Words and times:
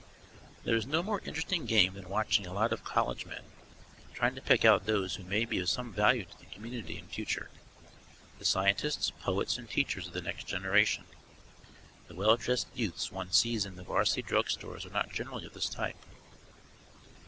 There 0.63 0.75
is 0.75 0.87
no 0.87 1.03
more 1.03 1.21
interesting 1.25 1.67
game 1.67 1.93
than 1.93 2.09
watching 2.09 2.47
a 2.47 2.53
lot 2.53 2.73
of 2.73 2.83
college 2.83 3.27
men, 3.27 3.43
trying 4.15 4.33
to 4.33 4.41
pick 4.41 4.65
out 4.65 4.87
those 4.87 5.13
who 5.13 5.23
may 5.23 5.45
be 5.45 5.59
of 5.59 5.69
some 5.69 5.93
value 5.93 6.25
to 6.25 6.39
the 6.39 6.47
community 6.47 6.97
in 6.97 7.07
future 7.07 7.51
the 8.39 8.45
scientists, 8.45 9.11
poets, 9.21 9.59
and 9.59 9.69
teachers 9.69 10.07
of 10.07 10.13
the 10.13 10.21
next 10.23 10.47
generation. 10.47 11.03
The 12.07 12.15
well 12.15 12.35
dressed 12.35 12.69
youths 12.73 13.11
one 13.11 13.29
sees 13.31 13.63
in 13.63 13.75
the 13.75 13.83
varsity 13.83 14.23
drug 14.23 14.49
stores 14.49 14.87
are 14.87 14.89
not 14.89 15.11
generally 15.13 15.45
of 15.45 15.53
this 15.53 15.69
type. 15.69 16.03